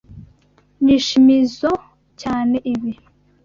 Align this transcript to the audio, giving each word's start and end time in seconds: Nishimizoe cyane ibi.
Nishimizoe 0.83 1.81
cyane 2.21 2.55
ibi. 2.73 2.93